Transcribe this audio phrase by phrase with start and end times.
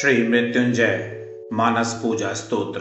[0.00, 1.22] श्री मृत्युंजय
[1.52, 2.80] मानस पूजा स्तोत्र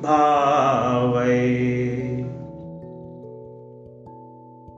[0.00, 1.40] भावै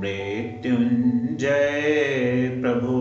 [0.00, 2.94] मृत्युञ्जय प्रभु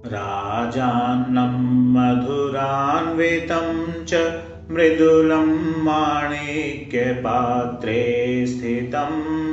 [0.06, 1.56] राजान्नं
[1.94, 3.68] मधुरान्वितं
[4.04, 4.42] च
[4.72, 9.44] मृदुलं माणिक्यपात्रे स्थितम्।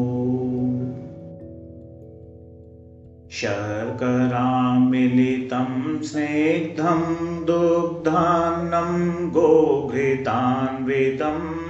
[3.32, 11.69] शर्करामिलितं स्नेग्धं दुग्धान्नं गोघृतान्वितम्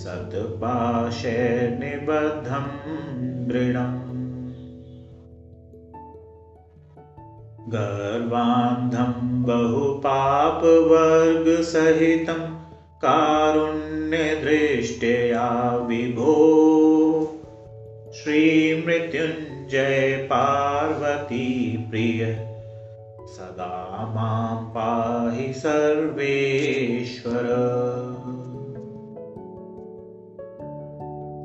[0.00, 1.36] सत्पाशे
[1.78, 2.66] निबद्धं
[3.48, 4.02] दृढम्
[7.74, 9.14] गर्वान्धं
[9.46, 12.42] बहुपापवर्गसहितं
[12.96, 17.40] कारुण्यदृष्ट्या विभो।
[18.14, 22.48] श्रीमृत्युञ्जय पार्वती प्रिय
[23.26, 27.44] सदा मां पाहि सर्वेश्वर।